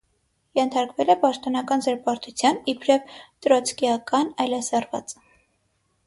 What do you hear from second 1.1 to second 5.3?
է պաշտոնական զրպարտության իբրև «տրոցկիական այլասերված»։